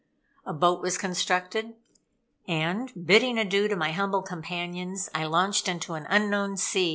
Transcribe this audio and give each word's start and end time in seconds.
A 0.47 0.51
boat 0.51 0.81
was 0.81 0.97
constructed, 0.97 1.75
and 2.47 2.91
bidding 3.05 3.37
adieu 3.37 3.67
to 3.67 3.75
my 3.75 3.91
humble 3.91 4.23
companions, 4.23 5.11
I 5.13 5.25
launched 5.25 5.67
into 5.67 5.93
an 5.93 6.07
unknown 6.09 6.57
sea. 6.57 6.89